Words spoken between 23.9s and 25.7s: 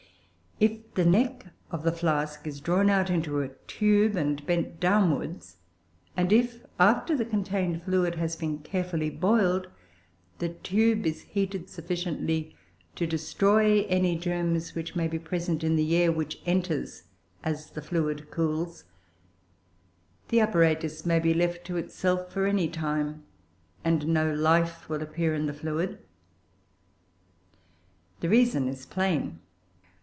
no life will appear in the